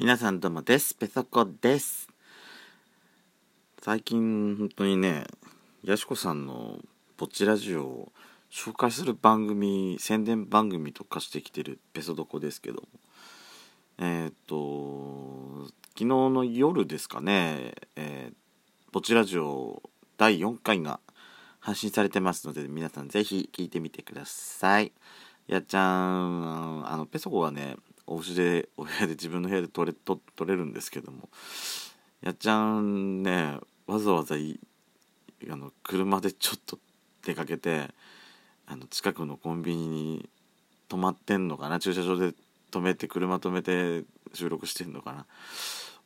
[0.00, 0.94] 皆さんどうもです。
[0.94, 2.08] ペソコです。
[3.82, 5.26] 最近本当にね、
[5.84, 6.78] やしこさんの
[7.18, 8.12] ぼっちラジオを
[8.50, 12.84] 紹介する番組、宣伝番組と化してきてるペソドコですけど
[13.98, 18.34] えっ、と、昨日の夜ですかね、えー、
[18.92, 19.82] ぼっちラジオ
[20.16, 21.00] 第4回が
[21.58, 24.92] 配信されてますので、皆さんぜひ聞いてみてください。
[25.46, 27.76] やっちゃん、あの、ペソコはね、
[28.10, 31.28] お家でお部屋で自分の部屋で撮れ撮れるんですけども。
[32.22, 36.78] やっちゃんねわざわざあの車でちょっと
[37.24, 37.88] 出かけて
[38.66, 40.28] あの近くのコンビニに
[40.90, 41.78] 止まってんのかな？
[41.78, 42.34] 駐車場で
[42.70, 45.26] 止めて車止めて収録してんのかな？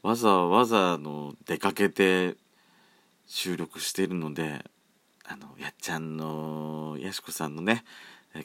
[0.03, 2.37] わざわざの出かけて
[3.27, 4.65] 収録してるので
[5.25, 7.83] あのやっちゃんのやしこさんのね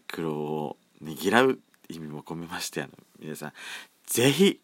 [0.08, 3.54] 苦労をねぎらう意味も込めましてあの皆さん
[4.06, 4.60] 是非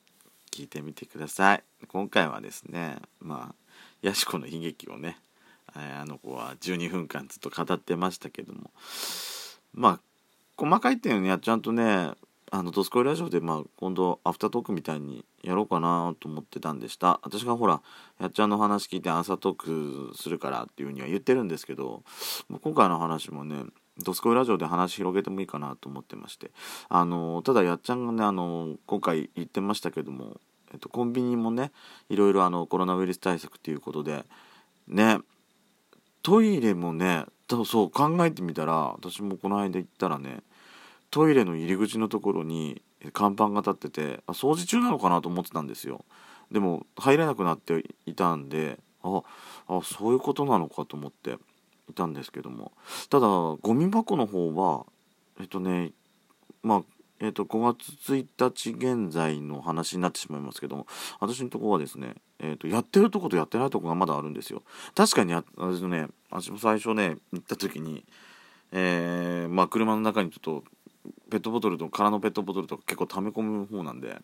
[0.52, 1.64] 聞いてみてください。
[1.88, 3.56] 今回はですねまあ
[4.02, 5.18] やしこの悲劇をね
[5.74, 8.72] あの子は12分間ずっと語ってましたけども
[9.74, 10.00] まあ
[10.58, 12.12] 細かい点やちゃんとね
[12.52, 17.20] あの「ドスコイラジオ」で、まあ、今度アフタートークみたいにやろうかなと思ってたんでした。
[17.24, 17.82] 私がほら
[18.20, 22.04] やっちゃんの話聞いてアンサートークするからっていうふうには言ってるんですけど
[22.62, 23.64] 今回の話もね
[24.00, 26.52] ドスコイラジオで話広げてもいいかなと思ってまして。
[26.90, 30.40] あのただやっちゃんがねあの今回言ってましたけども、
[30.74, 31.72] えっと、コンビニもね
[32.10, 34.26] いろいろあのコロナウイルス対策ということで
[34.88, 35.20] ね
[36.24, 37.26] トイレもね
[37.66, 40.40] そう考えてみたら私もこの間行ったらね
[41.12, 42.82] トイレの入り口のところに
[43.14, 46.04] 看板が立っててあ掃除中なのかなと思ってたんですよ。
[46.52, 49.22] でも入れなくなっていたんであ
[49.68, 51.38] あそういうことなのかと思って。
[51.90, 52.72] いたんですけども。
[53.10, 54.86] ただゴミ箱の方は
[55.40, 55.92] えっとね
[56.64, 56.82] まあ
[57.20, 60.88] えっと5月1日現在の話になってしまいますけども
[61.20, 64.64] 私のとこはですね、えっとやってるとことやってないとこがまだあるんですよ。
[64.96, 68.04] 確かに私のね私も最初ね行った時に
[68.72, 70.64] えー、まあ車の中にちょっと
[71.30, 74.18] ペットボトルと空のペットボトルとか結構溜め込む方なんで、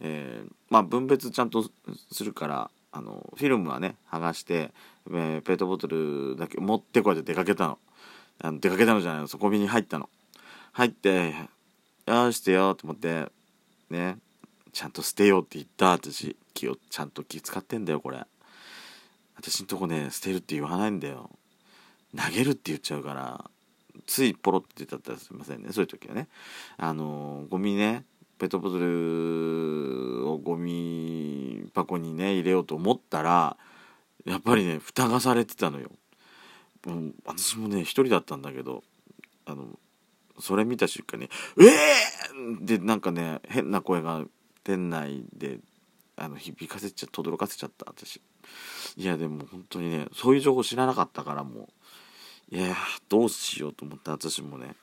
[0.00, 1.64] えー、まあ分別ちゃんと
[2.10, 4.72] するからあのフィルムはね剥がして、
[5.10, 7.78] えー、ペットボトルだけ持ってこうやって出かけたの。
[8.38, 9.28] あの出かけたのじゃないの。
[9.28, 10.08] そこに入ったの。
[10.72, 11.34] 入って
[12.06, 13.30] よしてよと思って
[13.90, 14.16] ね
[14.72, 16.36] ちゃんと捨てようって言った私。
[16.54, 18.24] 気をちゃんと気使ってんだよこれ。
[19.36, 21.30] 私んとこね捨てるって言わないんだよ。
[22.16, 23.50] 投げるって言っちゃうから
[24.06, 25.68] ついポロって出たったらすいませんね。
[25.72, 26.28] そういう時はね。
[26.78, 28.04] あのゴミね
[28.38, 33.56] ペットボトルをゴミ箱にね入れようと思ったら
[34.24, 35.90] やっぱりね蓋がされてたのよ。
[36.86, 36.90] う、
[37.24, 38.82] 私もね一人だったんだけど
[39.44, 39.78] あの
[40.38, 41.30] それ見た瞬間に
[41.60, 44.24] 「ええー!」でなんかね変な声が
[44.64, 45.60] 店内で
[46.16, 48.20] あの響かせちゃ轟かせちゃった私
[48.96, 51.68] いやでも本当にねそういう情報知らなかったからも
[52.52, 52.76] ういや
[53.08, 54.74] どうしようと思って私もね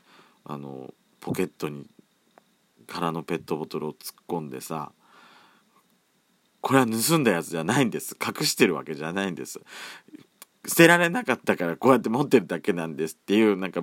[0.45, 1.87] あのポケットに
[2.83, 4.91] 空のペットボトルを突っ込んでさ
[6.63, 8.15] これは盗んだやつじゃないんです。
[8.25, 9.59] 隠してるわけじゃないんです。
[10.65, 13.15] 捨てられなかったからこうやって持ってるだけなんです。
[13.15, 13.81] っていうなんか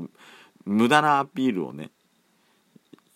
[0.65, 1.91] 無駄なアピールをね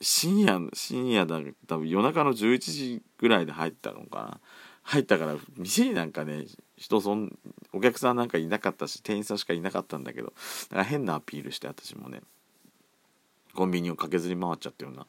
[0.03, 4.41] 深夜深夜だ多分夜中の11時ぐらいで入ったのかな。
[4.83, 6.45] 入ったから店になんかね
[6.77, 7.35] 人そん
[7.73, 10.35] お客さんなんかいなかったし店員さんしかいなかったんだけど
[10.69, 12.21] だか変なアピールして私もね。
[13.55, 15.07] コンビニを駆けずり回っちゃったような。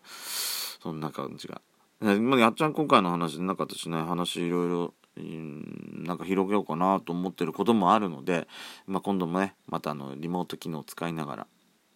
[0.86, 1.62] そんな感じが。
[2.00, 8.48] まあ、やっちゃん今回の話でなんか私ね話いろいろなんか広げようかなと思ってることもあるので、
[8.86, 11.48] まあ、今度もねまたあのリモート機能を使いながら、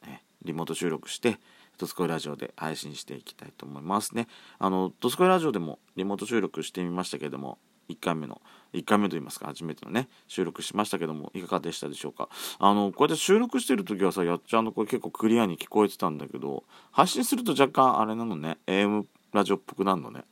[0.07, 1.38] ね、リモート収録して
[1.77, 4.27] とすこいラジオで配信していきたいと思いますね。
[4.57, 8.41] あのとすこいラジオでもリモート収録してみましたけども1回目の
[8.73, 12.29] 1回目と言いますか初めてのね収録しましたけどもいかがでしたでしょうか？
[12.59, 20.23] あのこうやって収録してる時はさやっちゃんの声結構クリアに聞こえてたんだけど発信すると若干あれなのね AM ラジオっぽくなるのね。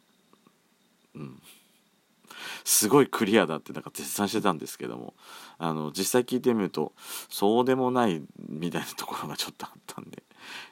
[1.16, 1.42] うん。
[2.64, 5.14] すごいクリアだってなんか絶賛してたんですけども
[5.58, 6.94] あの実際聞いてみると
[7.30, 10.22] そうでもないみたいなところがちょっとあったんで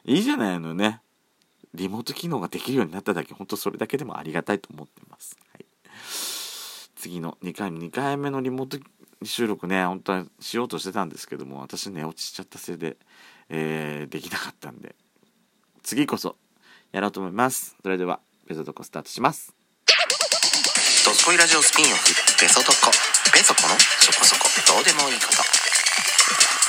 [0.04, 1.00] いいじゃないのね。
[1.74, 5.36] リモート機能ができるようになっただけ本当それだけでもありがたいと思ってます。
[5.52, 5.66] はい。
[6.96, 8.84] 次の2回目2回目のリモート
[9.22, 12.96] 収録ね本当はしようとしてたんですけども私寝落ちちゃったせいで、
[13.48, 14.96] えー、できなかったんで。
[15.86, 16.34] 次こそ
[16.90, 17.76] やろうと思います。
[17.80, 19.54] それではベソドコスタートします。
[21.04, 21.94] ドスコイラジオスピンオフ
[22.40, 22.90] ベソトコ。
[23.32, 24.48] ベソコのそこそこ。
[24.74, 26.65] どうでもいいこと。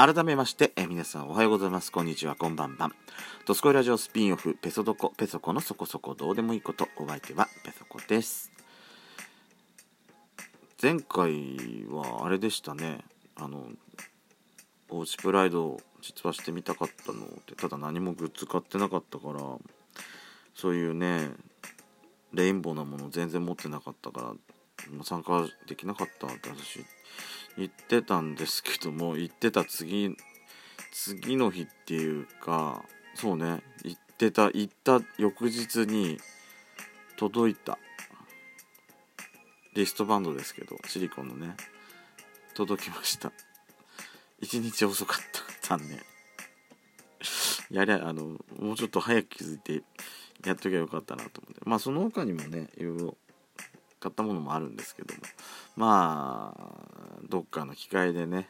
[0.00, 1.90] 改めまして、えー皆さんおはようございます。
[1.90, 2.92] こんにちは、こんばんばん。
[3.46, 8.52] ドスコイラジオスピンオフ、ペソドコ、ペソコのそこそこどうでもいいこと、お相手はペソコです。
[10.80, 13.00] 前回はあれでしたね、
[13.34, 13.66] あの、
[14.88, 19.40] おうちプライドを実はしてみたかったので、ただ何もグッズ買ってなかったから、
[20.54, 21.28] そういうね、
[22.32, 26.84] レインボーなもの全然持ってなかったから、もう参加できなかったって私
[27.58, 30.16] 言ってたんですけども言ってた次
[30.92, 32.84] 次の日っていうか
[33.14, 36.18] そうね言ってた行った翌日に
[37.16, 37.78] 届いた。
[39.74, 41.56] リストバンドですけどシリコンのね。
[42.54, 43.32] 届きました。
[44.40, 45.18] 一日遅かっ
[45.62, 45.76] た。
[45.76, 46.00] 残念。
[47.70, 49.82] やりゃあのもうちょっと早く気づいて
[50.44, 51.60] やっときゃよかったなと思って。
[51.64, 53.16] まあその他にもねいろいろ
[54.00, 55.20] 買ったものもあるんですけども。
[55.76, 58.48] まあどっかの機会でね、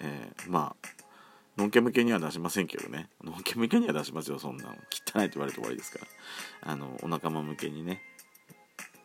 [0.00, 0.88] えーまあ
[1.56, 3.08] のんけ向けには出しませんけどね。
[3.24, 4.70] のんけ向けには出しますよそんなの。
[4.70, 5.98] 汚いって言われて終わりですか
[6.64, 6.72] ら。
[6.72, 8.00] あのお仲間向けにね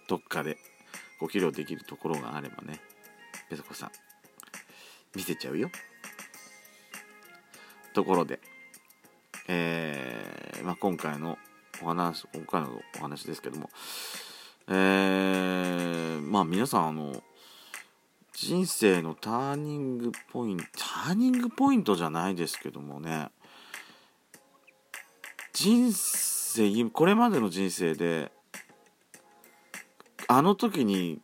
[0.07, 0.57] どっかで
[1.19, 2.79] ご披露できるところがあればね。
[3.49, 3.91] ペソコさん
[5.15, 5.71] 見せちゃうよ。
[7.93, 8.39] ところで
[9.47, 11.37] えーまあ、今回の
[11.81, 13.69] お話今回のお話ですけども。
[14.67, 17.23] えー、まあ皆さんあの
[18.33, 23.29] 人生のターニングポイントターニングポイントじゃないですけどもね。
[25.53, 28.31] 人生これまでの人生で
[30.27, 31.21] あの時に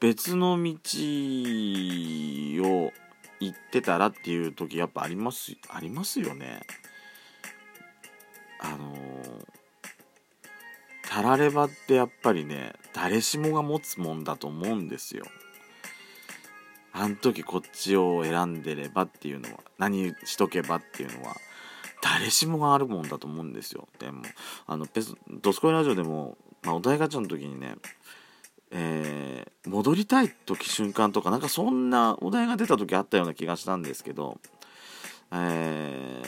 [0.00, 0.72] 別の道
[2.62, 2.92] を
[3.40, 6.62] 行ってたらっていう時やっぱありますありますよね。
[11.14, 15.24] たらればってやっぱりね誰しもが持つもんだと思うんですよ。
[16.92, 21.36] あん時こっちを選んでればっていうのは何しとけばっていうのは
[22.02, 23.86] 誰しもがあるもんだと思うんですよ。
[24.00, 24.22] でも
[24.66, 27.76] あのペスドスコイラジオでも、まあ、お題ガチャの時にね
[28.72, 34.40] えー戻りたい時瞬間とかなんかそんなお題が出た時あったような気がしたんですけど
[35.32, 36.22] え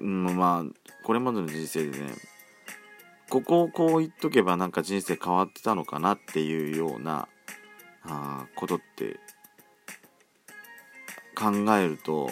[0.00, 0.64] ーまあ
[1.02, 2.12] これまでの人生でね
[3.28, 7.28] ここをこう言っとけばなんか人生変わってたのかなっていうような
[8.02, 9.20] あことって
[11.34, 12.30] 考えると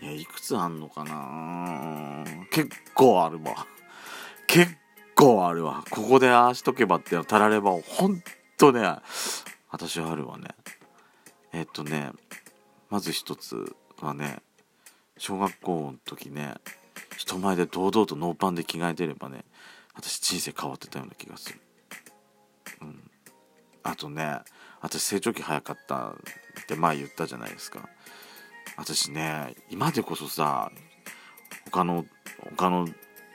[0.00, 2.24] いやいくつあんのかな。
[2.50, 3.66] 結構あるわ。
[4.46, 4.72] 結
[5.14, 5.84] 構あるわ。
[5.90, 8.22] ここでああしとけばっていうのたらればをほん
[8.58, 8.96] とね
[9.70, 10.48] 私はあるわね。
[11.52, 12.12] えっとね
[12.90, 14.38] まず一つはね
[15.18, 16.54] 小学校の時ね
[17.16, 19.44] 人前で堂々とノーパンで着替えてればね
[19.94, 21.60] 私人生変わってたような気がする。
[22.82, 23.10] うん。
[23.82, 24.38] あとね
[24.80, 26.14] 私成長期早かったっ
[26.66, 27.88] て前言ったじゃないですか。
[28.76, 30.70] 私ね今でこそさ
[31.66, 32.04] 他の
[32.56, 32.86] 他の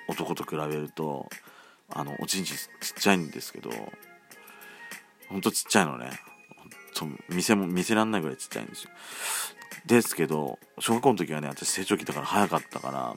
[0.07, 1.27] 男と比べると
[1.89, 2.67] あのおちんちんちっ
[2.99, 3.71] ちゃいんですけど
[5.29, 6.11] ほんとちっちゃいのね。
[6.95, 8.91] ほんと見せも見せらんないぐらいちっちゃいんですよ。
[9.87, 13.15] ですけど小学校の時はね私成長期だから早かったから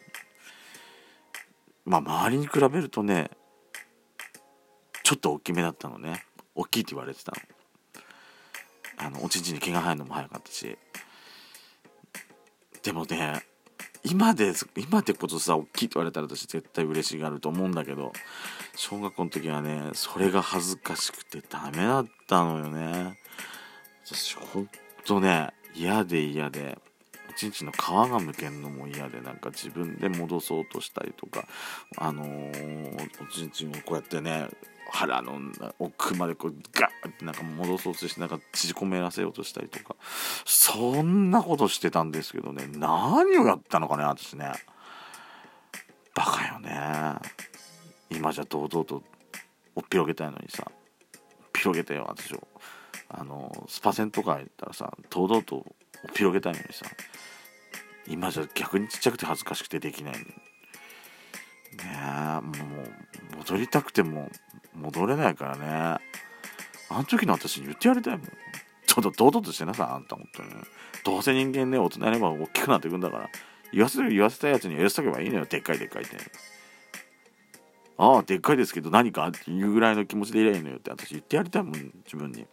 [1.84, 3.30] まあ周りに比べるとね
[5.02, 6.24] ちょっと大きめだったのね。
[6.54, 7.36] 大きいって言われてたの。
[8.96, 10.78] あのおちんちんに毛が生えるのも早かったし。
[12.82, 13.42] でもね
[14.02, 18.12] 今で今でこそさ大きいって言われたら私絶対嬉しがると思うんだけど
[18.76, 23.18] 小学校の時はねそれが恥ずかしくてダメだったのよね。
[24.06, 24.68] 私ほん
[25.04, 26.78] とね嫌で嫌で。
[27.34, 31.46] おちんちんの皮がむけんのも嫌でなんか自分で戻そうとしたりとか
[31.96, 34.48] あのーおちんちんをこうやってね
[34.90, 35.40] 腹の
[35.80, 39.96] 奥までこうガーってなんか戻そうとしてなんか縮こめらせようとしたりとか
[40.44, 44.52] そんなことしてたんですけどね何をやったのかね私ね。
[46.14, 46.70] バカよね。
[48.10, 49.02] 今じゃ堂々と
[49.74, 50.72] おっぴろげたいのにさおっ
[51.52, 52.46] ぴろげてよ私を。
[53.08, 55.66] あのスパセンとか行ったらさ堂々と
[56.04, 56.86] おっぴろげたいのにさ。
[58.06, 60.26] 今じゃ逆にちっちゃくて恥ずかしくてできないのに。
[60.26, 60.34] ね
[61.74, 62.82] えも
[63.32, 64.30] う戻りたくても
[64.74, 65.66] 戻れないからね。
[66.90, 68.26] あの時の私に言ってやりたいもん。
[68.86, 70.50] ちょっと堂々としてなさいあんた本当に。
[71.04, 73.30] どうせ人間ね大人になれば大きくなっていくんだから。
[73.72, 75.46] 言わせる言わせたやつには言わせとけばいいのよ。
[75.46, 76.16] でっかいでっかいって。
[77.96, 81.72] ああでっかいですけど何かっていうぐらいの気持ちでいればいいのよって私言ってやりたいもん
[82.04, 82.46] 自分に。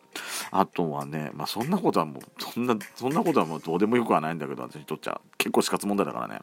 [0.51, 5.19] あとはねまあそんなことはもうそんなそんなことはもうどうでもよくはないんだけど私にとっちゃ。
[5.37, 6.41] 結構死活問題だからね。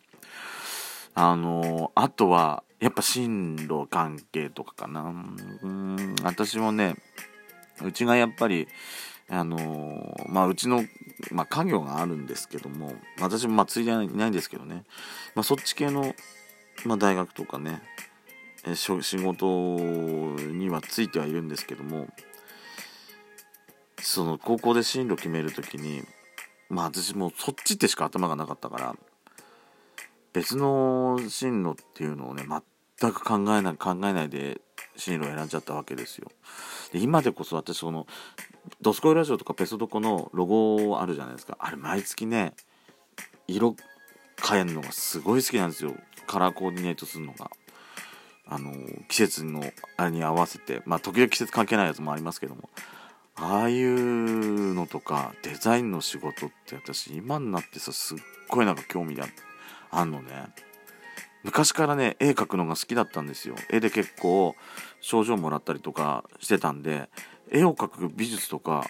[1.15, 5.15] あのあとはやっぱ進路関係とかかな。
[5.63, 6.97] うん私もね
[7.83, 8.67] うちがやっぱり
[9.31, 10.85] あの、まあうちの、
[11.31, 14.85] まあ、家業があるんですけども私もまあついでいないんですけどね、
[15.35, 16.15] まあ、そっち系の、
[16.85, 17.83] まあ、大学とかね
[18.77, 19.47] 仕事
[20.37, 22.09] にはついてはいるんですけども
[24.01, 26.03] その高校で進路決める時に
[26.69, 28.97] まあ私もうそっちってしか頭がなかったから
[30.33, 32.45] 別の進路っていうのをね
[33.01, 34.61] 全く考えない考えないで
[34.97, 36.31] 進路を選んじゃったわけですよ。
[36.93, 38.07] で今でこそ私その
[38.83, 42.55] 「ドスコイラジオ」とかペソドコのロゴあるじゃないですかあれ毎月ね
[43.47, 43.77] 色
[44.43, 45.95] 変えるのがすごい好きなんですよ
[46.27, 47.51] カラーコーディネートするのが。
[48.49, 48.73] あの
[49.09, 49.63] 季節の
[49.97, 52.71] あに合わせてまあ時々季節関係ないやつもありますけども
[53.37, 59.27] ああいうのとかデザインの仕事って私今になってさすっごいなんか興味が
[59.91, 60.49] あんのね。
[61.45, 63.55] 昔からね絵描くのが好きだったんですよ。
[63.71, 64.57] 絵で結構
[65.01, 67.09] 賞状もらったりとかしてたんで
[67.51, 68.85] 絵を描く美術とか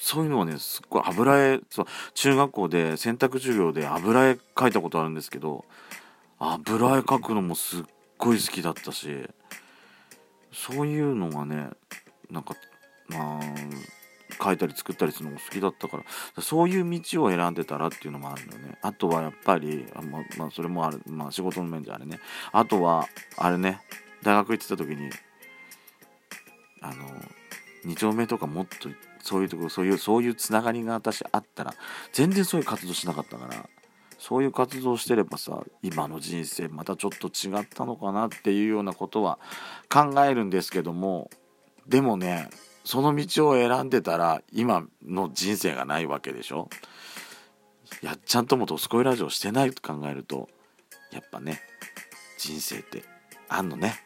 [0.00, 5.64] そういうのはねすっごい油絵そう中学校で選択授業で油絵描いたことあるんですけど
[6.38, 7.84] 油絵描くのもすっ
[8.22, 9.28] ごい好きだったし
[10.52, 11.70] そういうのがね
[12.30, 12.54] なんか
[13.08, 13.40] まあ
[14.42, 18.78] 書いたり作ったりするのも好きだったからそういう道を選んでたらっていうのもあるのよね。
[18.80, 22.20] あとはやっぱりあ、ままあ、それもある、まあ、仕事の面じゃあれね。
[22.52, 23.80] あとはあれね
[24.22, 25.10] 大学行ってた時に
[26.80, 27.08] あの
[27.84, 28.88] 2丁目とかもっと
[29.20, 31.74] そういうところそういうそういうつながりが私あったら
[32.12, 33.68] 全然そういう活動しなかったから
[34.22, 39.40] そういう活動してればさ今の人生またちょっと違ったのかなっていうようなことは
[39.90, 41.28] 考えるんですけども
[41.88, 42.48] でもね
[42.84, 46.68] その道を選んでたら今の人生がないわけでしょ？
[48.00, 50.48] やっちゃんとも「ドスコイラジオ」してないと考えると
[51.10, 51.60] やっぱね
[52.38, 53.02] 人生って
[53.48, 53.96] あんのね。